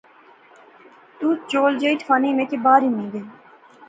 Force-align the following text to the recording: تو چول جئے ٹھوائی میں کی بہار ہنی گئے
تو 1.19 1.27
چول 1.49 1.71
جئے 1.81 1.93
ٹھوائی 2.01 2.31
میں 2.37 2.45
کی 2.49 2.57
بہار 2.63 2.81
ہنی 2.87 3.07
گئے 3.13 3.23